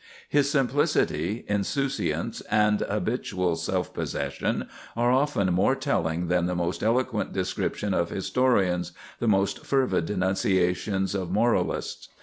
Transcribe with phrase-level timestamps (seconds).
[0.29, 7.33] His simplicity, insouciance, and habitual self possession are often more telling than the most eloquent
[7.33, 12.09] descriptions of historians, the most fervid denunciations of moralists.